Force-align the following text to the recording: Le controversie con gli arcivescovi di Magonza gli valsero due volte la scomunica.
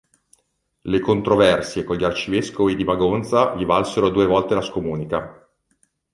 Le 0.81 0.99
controversie 0.99 1.83
con 1.83 1.95
gli 1.95 2.03
arcivescovi 2.03 2.75
di 2.75 2.83
Magonza 2.83 3.53
gli 3.53 3.65
valsero 3.65 4.09
due 4.09 4.25
volte 4.25 4.55
la 4.55 4.61
scomunica. 4.61 5.47